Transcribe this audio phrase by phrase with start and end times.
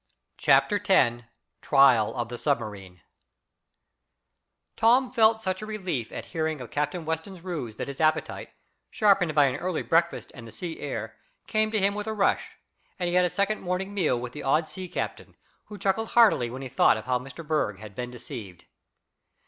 [0.39, 1.27] Chapter Ten
[1.61, 3.01] Trial of the Submarine
[4.75, 8.49] Tom felt such a relief at hearing of Captain Weston's ruse that his appetite,
[8.89, 12.53] sharpened by an early breakfast and the sea air, came to him with a rush,
[12.97, 15.35] and he had a second morning meal with the odd sea captain,
[15.65, 18.65] who chuckled heartily when he thought of how Mr Berg had been deceived.